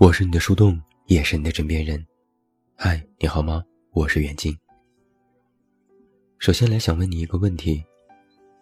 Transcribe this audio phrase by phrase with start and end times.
[0.00, 2.06] 我是你的树洞，也是你的枕边人。
[2.76, 3.64] 嗨，你好吗？
[3.90, 4.56] 我是远近。
[6.38, 7.84] 首先来想问你一个问题：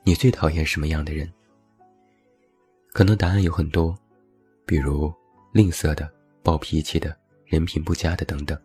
[0.02, 1.30] 你最讨厌什么样的人？
[2.94, 3.94] 可能答案有很多，
[4.64, 5.12] 比如
[5.52, 6.10] 吝啬的、
[6.42, 7.14] 暴脾气的、
[7.44, 8.58] 人品不佳的等等。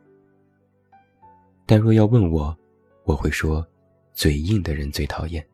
[1.65, 2.57] 但若要问我，
[3.03, 3.67] 我会说，
[4.13, 5.45] 嘴硬的人最讨厌。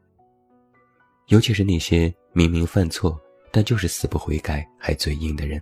[1.30, 3.20] 尤其是那些明明犯错，
[3.52, 5.60] 但就是死不悔改还嘴硬的人。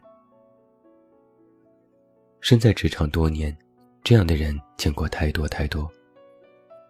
[2.46, 3.58] 身在职场多年，
[4.04, 5.92] 这样的人见过太多太多。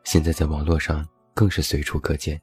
[0.03, 2.37] 现在在网络上更是随处可见。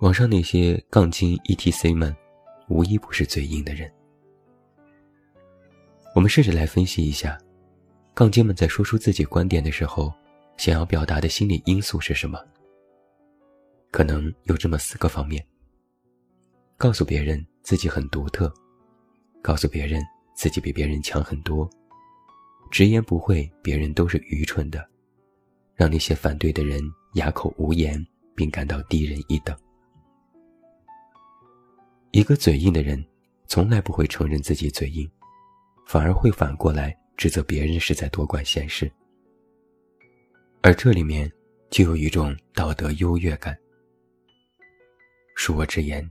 [0.00, 2.14] 网上那些杠精 ETC 们，
[2.68, 3.90] 无一不是嘴硬的人。
[6.14, 7.38] 我们试着来分析一下，
[8.12, 10.12] 杠精们在说出自己观点的时候，
[10.58, 12.38] 想要表达的心理因素是什么？
[13.90, 15.42] 可能有这么四个方面：
[16.76, 18.52] 告诉别人自己很独特，
[19.40, 20.04] 告诉别人。
[20.38, 21.68] 自己比别人强很多，
[22.70, 24.88] 直言不讳，别人都是愚蠢的，
[25.74, 26.80] 让那些反对的人
[27.14, 29.58] 哑口无言，并感到低人一等。
[32.12, 33.04] 一个嘴硬的人，
[33.48, 35.10] 从来不会承认自己嘴硬，
[35.88, 38.88] 反而会反过来指责别人是在多管闲事。
[40.62, 41.28] 而这里面
[41.68, 43.58] 就有一种道德优越感。
[45.36, 46.08] 恕我直言，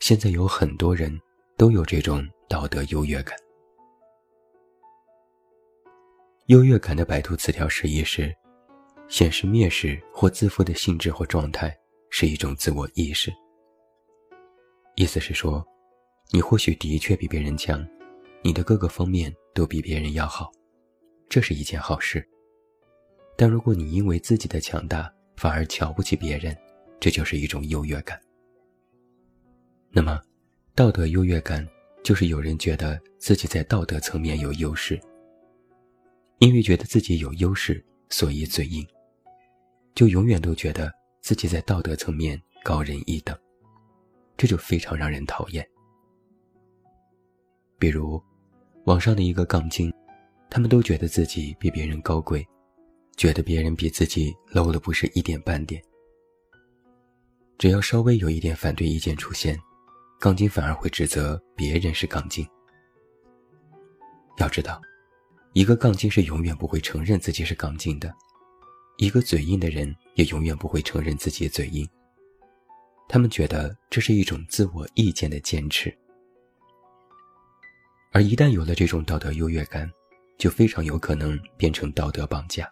[0.00, 1.16] 现在有很多人
[1.56, 3.38] 都有这种道德优越感。
[6.52, 8.30] 优越感的百度词条释义是：
[9.08, 11.74] 显示蔑视或自负的性质或状态，
[12.10, 13.32] 是一种自我意识。
[14.94, 15.66] 意思是说，
[16.30, 17.82] 你或许的确比别人强，
[18.42, 20.52] 你的各个方面都比别人要好，
[21.26, 22.22] 这是一件好事。
[23.34, 26.54] 但如果你因为自己的强大反而瞧不起别人，
[27.00, 28.20] 这就是一种优越感。
[29.88, 30.20] 那么，
[30.74, 31.66] 道德优越感
[32.04, 35.00] 就是有人觉得自己在道德层面有优势。
[36.42, 37.80] 因为觉得自己有优势，
[38.10, 38.84] 所以嘴硬，
[39.94, 43.38] 就永远都觉得自己在道德层面高人一等，
[44.36, 45.64] 这就非常让人讨厌。
[47.78, 48.20] 比如，
[48.86, 49.94] 网上的一个杠精，
[50.50, 52.44] 他们都觉得自己比别人高贵，
[53.16, 55.80] 觉得别人比自己 low 了不是一点半点。
[57.56, 59.56] 只要稍微有一点反对意见出现，
[60.18, 62.44] 杠精反而会指责别人是杠精。
[64.38, 64.82] 要知道。
[65.54, 68.10] 一个杠精是永远不会承认自己是杠精的，
[68.96, 71.86] 一个嘴硬的人也永远不会承认自己嘴硬。
[73.06, 75.94] 他们觉得这是一种自我意见的坚持，
[78.12, 79.90] 而一旦有了这种道德优越感，
[80.38, 82.66] 就非常有可能变成道德绑架，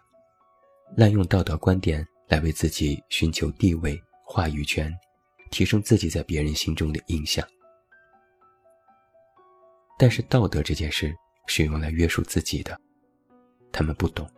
[0.97, 4.91] 滥用道德观点来为自己寻求地位、话语权，
[5.51, 7.47] 提升自己在别人心中的印象。
[9.99, 11.15] 但是道德这件事。
[11.47, 12.79] 是用来约束自己的，
[13.71, 14.29] 他们不懂，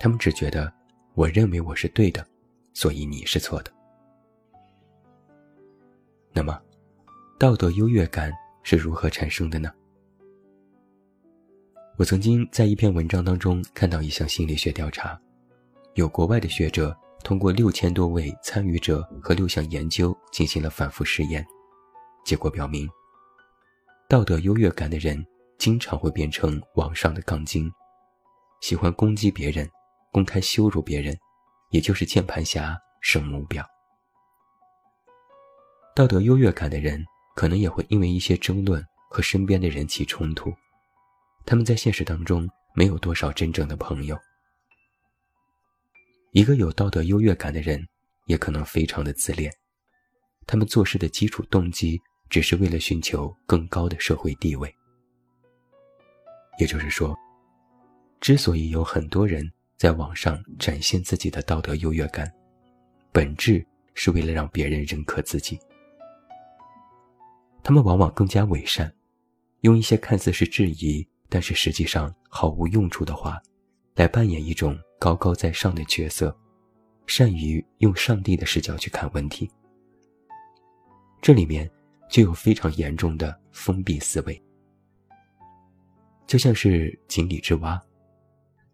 [0.00, 0.72] 他们只觉得
[1.14, 2.26] 我认为我是对的，
[2.72, 3.72] 所以你是错的。
[6.32, 6.60] 那么，
[7.38, 9.72] 道德优越感是如何产生的呢？
[11.98, 15.18] 我曾经在一篇文章当中看到一项心理学调查，
[15.94, 16.94] 有国外的学者
[17.24, 21.46] 通过六千多位参与者和六项研究进行了反复实验，
[22.24, 22.86] 结果表明，
[24.08, 25.26] 道德优越感的人。
[25.58, 27.70] 经常会变成网上的杠精，
[28.60, 29.68] 喜欢攻击别人，
[30.12, 31.16] 公开羞辱别人，
[31.70, 33.64] 也就是键盘侠、圣母婊。
[35.94, 37.02] 道德优越感的人，
[37.34, 40.52] 可能也会因为一些争论和身边的人起冲突。
[41.46, 44.18] 他们在现实当中没有多少真正的朋友。
[46.32, 47.82] 一个有道德优越感的人，
[48.26, 49.50] 也可能非常的自恋。
[50.46, 54.75] 他们做事的基础动机，只是为了寻求更高的社会地位。
[56.58, 57.16] 也就是说，
[58.20, 62.32] 之所以有很多人在网上展现自己的道德优越感，
[63.12, 63.64] 本质
[63.94, 65.58] 是为了让别人认可自己。
[67.62, 68.92] 他们往往更加伪善，
[69.60, 73.40] 用一些看似是质疑，但是实际上毫无用处的话，
[73.96, 76.34] 来扮演一种高高在上的角色，
[77.06, 79.50] 善于用上帝的视角去看问题。
[81.20, 81.68] 这里面
[82.08, 84.42] 就有非常严重的封闭思维。
[86.26, 87.80] 就像是井底之蛙，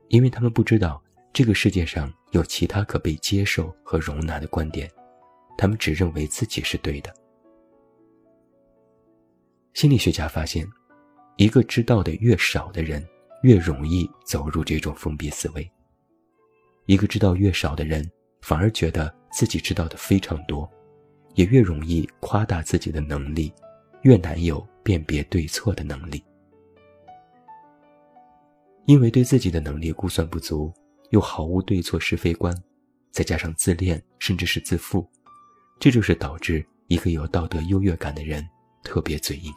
[0.09, 1.03] 因为他们不知道
[1.33, 4.91] 这个世界上有其他可被接受和容纳的观点，
[5.59, 7.15] 他们只认为自己是对的。
[9.75, 10.67] 心理学家发现，
[11.37, 13.07] 一个知道的越少的人，
[13.43, 15.63] 越容易走入这种封闭思维；
[16.87, 18.07] 一个知道越少的人，
[18.41, 20.71] 反而觉得自己知道的非常多，
[21.35, 23.53] 也越容易夸大自己的能力，
[24.03, 26.23] 越难有辨别对错的能力。
[28.87, 30.73] 因为对自己的能力估算不足，
[31.11, 32.55] 又毫无对错是非观，
[33.11, 35.09] 再加上自恋甚至是自负，
[35.79, 38.47] 这就是导致一个有道德优越感的人
[38.83, 39.53] 特别嘴硬。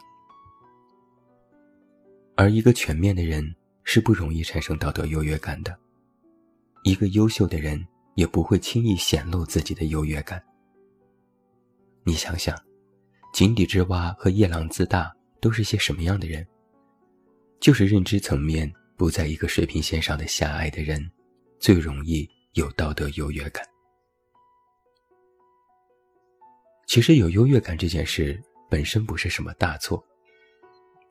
[2.36, 5.76] 而一个全面的人是不容易产生道德优越感的。
[6.84, 7.84] 一个优秀的人
[8.14, 10.42] 也不会轻易显露自己的优越感。
[12.04, 12.56] 你想想，
[13.32, 16.46] 井底之蛙和夜郎自大都是些什么样的人？
[17.58, 21.10] 就是认知层面不在一个水平线上的狭隘的人，
[21.58, 23.64] 最容易有道德优越感。
[26.86, 28.40] 其实有优越感这件事
[28.70, 30.02] 本身不是什么大错。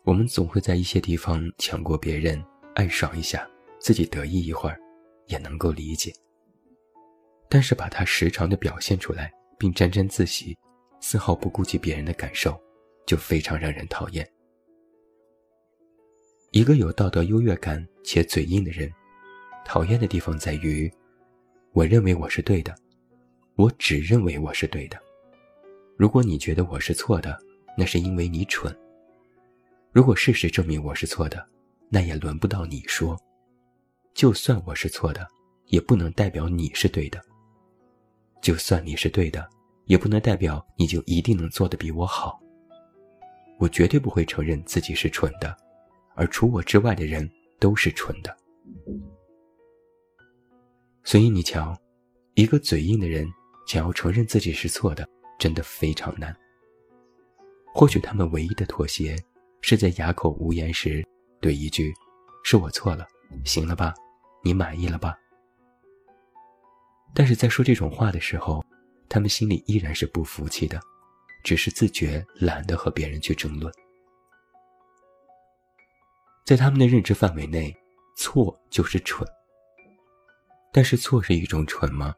[0.04, 2.44] 我们总会在一些地方抢过别人，
[2.76, 3.48] 暗爽一下，
[3.80, 4.80] 自己得意一会儿，
[5.28, 6.14] 也能够理解。
[7.50, 10.58] 但是把它时常的表现出来，并沾沾自喜，
[11.02, 12.60] 丝毫不顾及别人的感受，
[13.06, 14.28] 就非常让人讨厌。
[16.56, 18.90] 一个有道德优越感且嘴硬的人，
[19.66, 20.90] 讨厌的地方在于，
[21.74, 22.74] 我认为我是对的，
[23.58, 24.98] 我只认为我是对的。
[25.98, 27.38] 如果你觉得我是错的，
[27.78, 28.74] 那是因为你蠢。
[29.92, 31.46] 如果事实证明我是错的，
[31.90, 33.20] 那也轮不到你说。
[34.14, 35.28] 就算我是错的，
[35.66, 37.22] 也不能代表你是对的。
[38.42, 39.46] 就算你是对的，
[39.88, 42.40] 也不能代表你就一定能做得比我好。
[43.60, 45.54] 我绝对不会承认自己是蠢的，
[46.16, 47.30] 而除我之外的人
[47.60, 48.36] 都是蠢的。
[51.04, 51.78] 所以你瞧，
[52.34, 53.28] 一个嘴硬的人
[53.68, 55.08] 想要承认自己是错的，
[55.38, 56.36] 真的非常难。
[57.74, 59.16] 或许他们唯一的妥协。
[59.68, 61.04] 是在哑口无言时，
[61.42, 61.92] 对一句
[62.46, 63.08] “是我错了，
[63.46, 63.92] 行了吧，
[64.44, 65.18] 你满意了吧？”
[67.16, 68.64] 但是在说这种话的时候，
[69.10, 70.80] 他们心里依然是不服气的，
[71.44, 73.74] 只是自觉懒得和别人去争论。
[76.46, 77.76] 在他们的认知范围内，
[78.16, 79.28] 错就是蠢。
[80.72, 82.14] 但是错是一种蠢吗？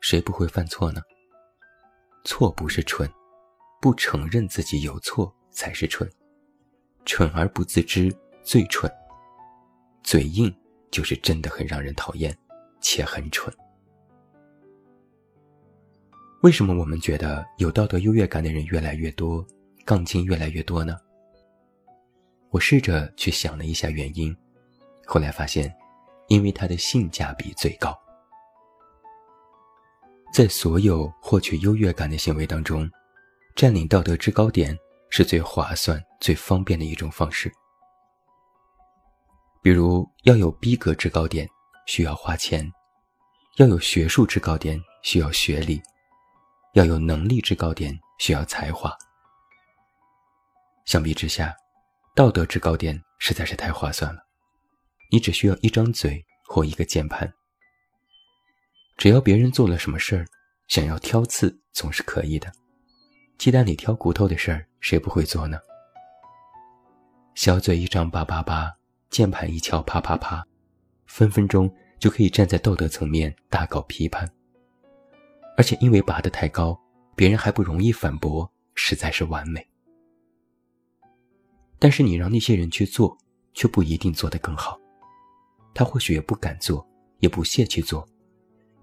[0.00, 1.00] 谁不会犯错呢？
[2.24, 3.08] 错不是蠢，
[3.80, 6.10] 不承认自己有错才是蠢。
[7.04, 8.92] 蠢而不自知，最蠢。
[10.02, 10.52] 嘴硬
[10.90, 12.36] 就是真的很让人讨厌，
[12.80, 13.54] 且很蠢。
[16.42, 19.46] 为什么我们觉得有道德优越感的人越来越多，
[19.84, 20.96] 杠精越来越多呢？
[22.50, 24.36] 我试着去想了一下原因，
[25.06, 25.74] 后来发现，
[26.28, 27.98] 因为它的性价比最高。
[30.32, 32.90] 在所有获取优越感的行为当中，
[33.56, 34.78] 占领道德制高点。
[35.10, 37.50] 是最划算、最方便的一种方式。
[39.62, 41.48] 比如，要有逼格制高点，
[41.86, 42.62] 需要花钱；
[43.56, 45.80] 要有学术制高点，需要学历；
[46.74, 48.94] 要有能力制高点，需要才华。
[50.84, 51.56] 相比之下，
[52.18, 54.20] 道德制高点实在是太划算了。
[55.08, 57.32] 你只需要一张嘴或一个键盘，
[58.96, 60.26] 只要别人做了什么事儿，
[60.66, 62.50] 想要挑刺总是可以的。
[63.38, 65.60] 鸡蛋里挑骨头的事儿，谁不会做呢？
[67.36, 68.74] 小嘴一张叭叭叭，
[69.10, 70.44] 键盘一敲啪啪啪，
[71.06, 74.28] 分分钟就可以站在道德层面大搞批判。
[75.56, 76.76] 而且因为拔得太高，
[77.14, 79.64] 别人还不容易反驳，实在是完美。
[81.78, 83.16] 但是你让那些人去做，
[83.54, 84.78] 却不一定做得更好。
[85.74, 86.86] 他或许也不敢做，
[87.20, 88.06] 也不屑去做，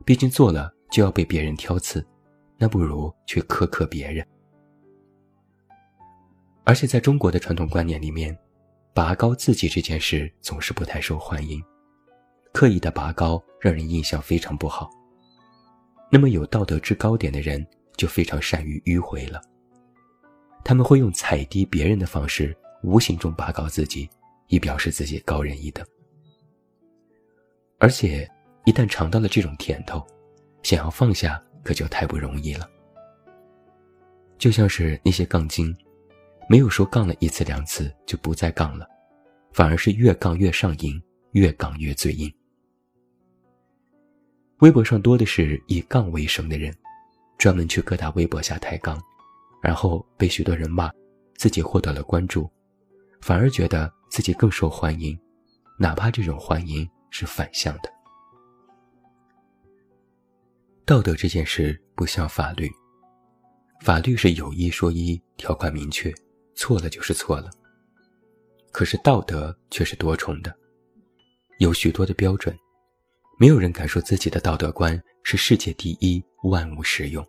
[0.05, 2.05] 毕竟做了就要被别人挑刺，
[2.57, 4.25] 那不如去苛刻别人。
[6.63, 8.35] 而且在中国的传统观念里面，
[8.93, 11.61] 拔高自己这件事总是不太受欢迎，
[12.53, 14.89] 刻意的拔高让人印象非常不好。
[16.09, 17.65] 那么有道德制高点的人
[17.97, 19.41] 就非常善于迂回了，
[20.63, 24.09] 他们会用踩低别人的方式，无形中拔高自己，
[24.47, 25.85] 以表示自己高人一等。
[27.79, 28.29] 而且
[28.65, 30.05] 一旦尝到了这种甜头，
[30.63, 32.69] 想要放下可就太不容易了。
[34.37, 35.75] 就像是那些杠精。
[36.47, 38.87] 没有说杠了一次两次就不再杠了，
[39.51, 41.01] 反而是越杠越上瘾，
[41.31, 42.31] 越杠越嘴硬。
[44.59, 46.71] 微博上多的是以杠为生的人，
[47.39, 49.01] 专门去各大微博下抬杠，
[49.59, 50.91] 然后被许多人骂，
[51.35, 52.47] 自己获得了关注，
[53.25, 55.19] 反而觉得自己更受欢迎，
[55.79, 57.91] 哪怕这种欢迎是反向的。
[60.85, 62.69] 道德这件事不像法律，
[63.81, 66.13] 法律是有一说一，条款明确。
[66.53, 67.49] 错了就是错了。
[68.71, 70.55] 可是道德却是多重的，
[71.57, 72.55] 有许多的标准，
[73.39, 77.25] 没有人敢说自己的道德观是世界第一，万无实用。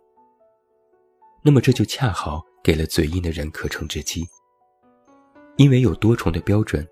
[1.43, 4.23] 那么这就恰好给了嘴硬的人可乘之机。
[5.57, 6.87] 因为有多重的标准，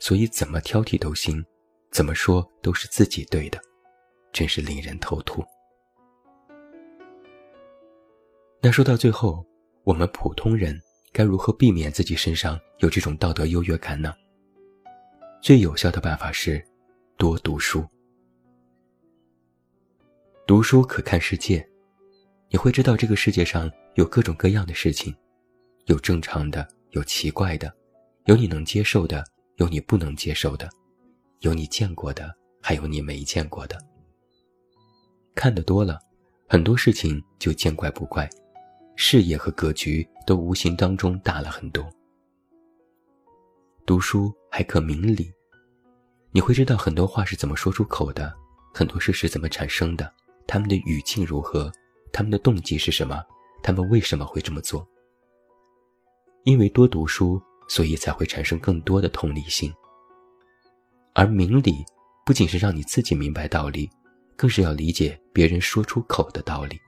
[0.00, 1.44] 所以怎么挑剔都行，
[1.92, 3.60] 怎么说都是自己对的，
[4.32, 5.40] 真是令人头秃。
[8.60, 9.46] 那说到最后，
[9.84, 10.76] 我们普通人
[11.12, 14.12] 该如何避免自己身上有这种道德优越感呢？
[15.40, 16.60] 最有效的办法是
[17.16, 17.86] 多读书。
[20.44, 21.64] 读书可看世界，
[22.50, 25.14] 你会知道这个世界上有各种各样的事情，
[25.84, 27.72] 有正常的，有奇怪的，
[28.28, 29.24] 有你能接受的，
[29.56, 30.68] 有你不能接受的，
[31.40, 32.30] 有你见过的，
[32.60, 33.78] 还有你没见过的。
[35.34, 35.98] 看得多了，
[36.46, 38.28] 很多事情就见怪不怪。
[38.96, 41.88] 视野和格局都无形当中大了很多。
[43.86, 45.32] 读书还可明理，
[46.30, 48.30] 你会知道很多话是怎么说出口的，
[48.74, 50.12] 很多事是怎么产生的，
[50.46, 51.72] 他们的语境如何，
[52.12, 53.24] 他们的动机是什么，
[53.62, 54.86] 他们为什么会这么做。
[56.44, 59.72] 因为多读书，所以才会产生更多的同理心。
[61.14, 61.84] 而明理，
[62.24, 63.88] 不仅是让你自己明白道理，
[64.36, 66.78] 更是要理解别人说出口的道理。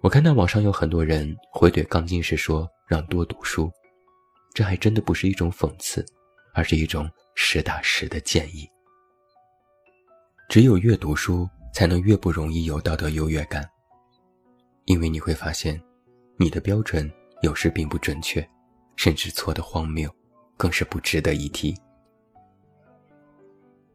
[0.00, 3.70] 我看到网上有很多人回怼钢筋时说让多读书，
[4.52, 6.04] 这还真的不是一种讽刺，
[6.52, 8.68] 而是一种实打实的建议。
[10.50, 13.66] 只有越读书，才能越不容易有道德优越感，
[14.84, 15.82] 因为你会发现，
[16.36, 17.10] 你的标准
[17.44, 18.46] 有时并不准确，
[18.96, 20.10] 甚至错的荒谬，
[20.56, 21.76] 更是不值得一提。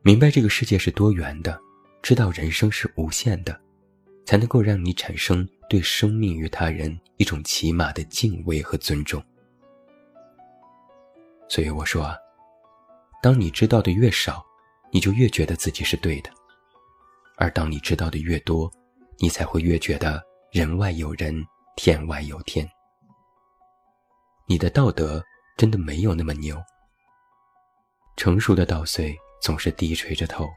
[0.02, 1.60] 明白这个世界是多元的，
[2.02, 3.60] 知道人生是无限的。
[4.26, 9.20] 才能够让你产生对生命与他人一种起码的敬畏和尊重。
[11.48, 12.16] 所以我说啊，
[13.24, 14.46] 当你知道的越少，
[14.92, 16.30] 你就越觉得自己是对的；
[17.38, 18.72] 而当你知道的越多，
[19.18, 21.44] 你才会越觉得人外有人，
[21.76, 22.70] 天外有天。
[24.50, 25.24] 你的道德
[25.56, 26.60] 真的没有那么牛。
[28.18, 30.50] 成熟的稻穗总是低垂着头，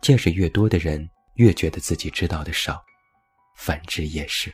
[0.00, 1.08] 见识越多的人。
[1.34, 2.80] 越觉得自己知道的少，
[3.56, 4.52] 反之也是。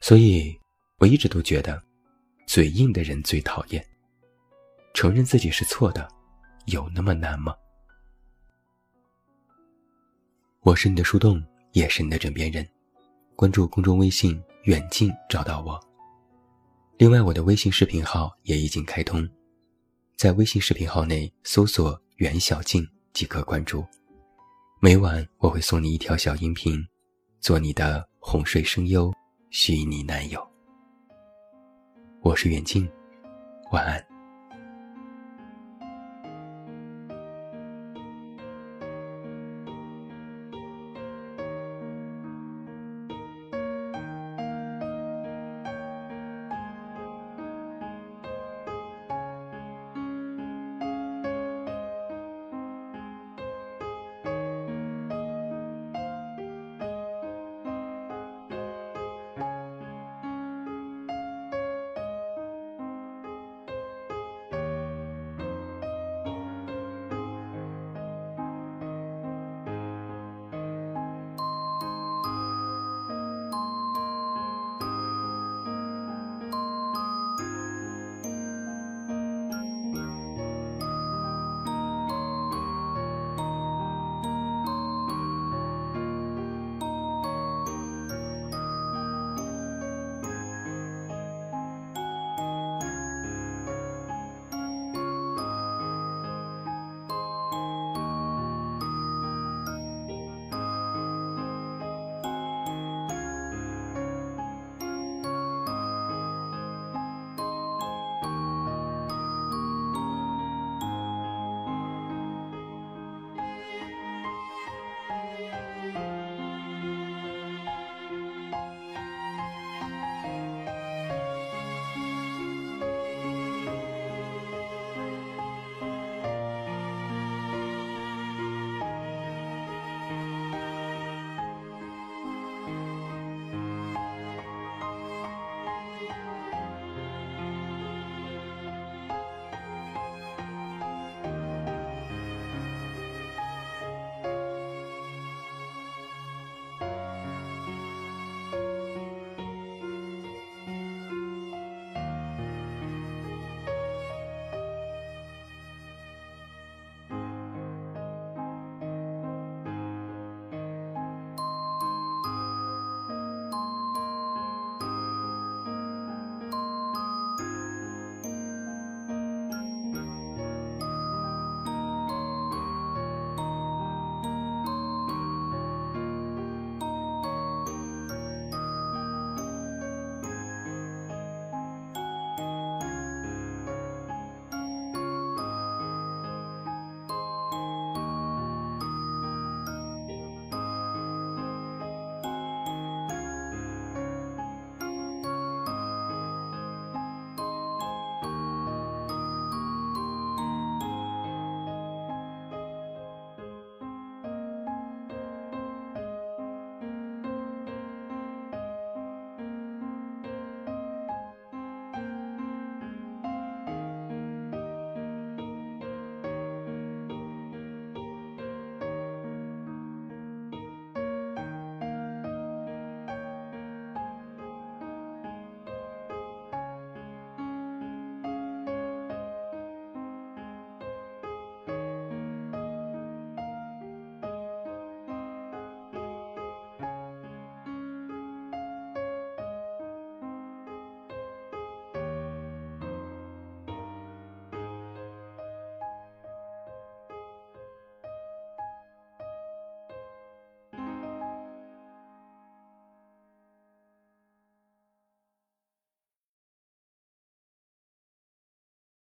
[0.00, 0.58] 所以，
[0.96, 1.82] 我一直都觉得，
[2.46, 3.86] 嘴硬的人最讨厌。
[4.94, 6.08] 承认自己是错的，
[6.68, 7.54] 有那么难吗？
[10.60, 12.66] 我是你的树洞，也是你的枕边人。
[13.36, 15.78] 关注公众微信“远近”，找到我。
[16.98, 19.28] 另外，我的微信视频号也已经开通，
[20.16, 23.84] 在微信视频号内搜索“袁小静”即可关注。
[24.80, 26.84] 每晚我会送你一条小音频，
[27.40, 29.12] 做你的哄睡声优，
[29.50, 30.44] 虚拟男友。
[32.20, 32.88] 我是远近，
[33.70, 34.17] 晚安。